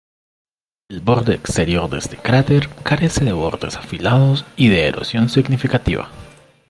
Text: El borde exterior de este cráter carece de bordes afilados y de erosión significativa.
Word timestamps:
El 0.89 0.99
borde 1.01 1.35
exterior 1.35 1.87
de 1.87 1.99
este 1.99 2.17
cráter 2.17 2.67
carece 2.81 3.23
de 3.23 3.33
bordes 3.33 3.77
afilados 3.77 4.45
y 4.55 4.69
de 4.69 4.87
erosión 4.87 5.29
significativa. 5.29 6.09